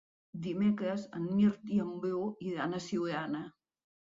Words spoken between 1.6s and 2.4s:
i en Bru